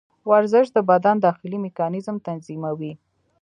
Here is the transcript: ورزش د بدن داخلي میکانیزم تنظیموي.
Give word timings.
ورزش 0.29 0.65
د 0.75 0.77
بدن 0.91 1.15
داخلي 1.27 1.57
میکانیزم 1.65 2.15
تنظیموي. 2.27 2.93